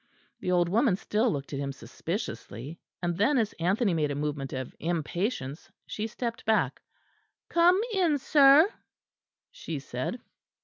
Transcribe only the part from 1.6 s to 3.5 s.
suspiciously; and then,